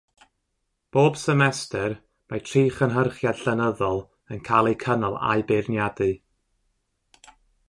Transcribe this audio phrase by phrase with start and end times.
[0.95, 1.93] Bob semester,
[2.31, 4.03] mae tri Chynhyrchiad Llenyddol
[4.37, 6.13] yn cael eu cynnal a'u beirniadu.